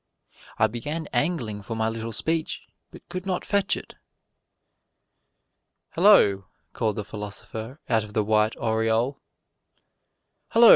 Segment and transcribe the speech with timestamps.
[0.57, 3.93] I began angling for my little speech, but could not fetch it.
[5.91, 9.21] "Hello!" called the philosopher, out of the white aureole.
[10.47, 10.69] "Hello!